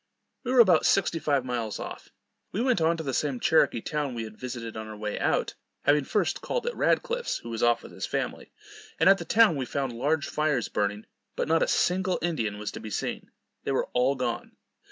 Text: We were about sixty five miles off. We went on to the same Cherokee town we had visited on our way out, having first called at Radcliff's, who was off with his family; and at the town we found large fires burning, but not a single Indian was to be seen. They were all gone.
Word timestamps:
We 0.43 0.51
were 0.51 0.61
about 0.61 0.87
sixty 0.87 1.19
five 1.19 1.45
miles 1.45 1.77
off. 1.79 2.09
We 2.51 2.59
went 2.59 2.81
on 2.81 2.97
to 2.97 3.03
the 3.03 3.13
same 3.13 3.39
Cherokee 3.39 3.81
town 3.81 4.15
we 4.15 4.23
had 4.23 4.35
visited 4.35 4.75
on 4.75 4.87
our 4.87 4.97
way 4.97 5.19
out, 5.19 5.53
having 5.83 6.05
first 6.05 6.41
called 6.41 6.65
at 6.65 6.75
Radcliff's, 6.75 7.37
who 7.37 7.51
was 7.51 7.61
off 7.61 7.83
with 7.83 7.91
his 7.91 8.07
family; 8.07 8.51
and 8.99 9.07
at 9.07 9.19
the 9.19 9.25
town 9.25 9.55
we 9.57 9.65
found 9.65 9.93
large 9.93 10.27
fires 10.27 10.69
burning, 10.69 11.05
but 11.35 11.47
not 11.47 11.61
a 11.61 11.67
single 11.67 12.17
Indian 12.23 12.57
was 12.57 12.71
to 12.71 12.79
be 12.79 12.89
seen. 12.89 13.29
They 13.63 13.71
were 13.73 13.89
all 13.93 14.15
gone. 14.15 14.53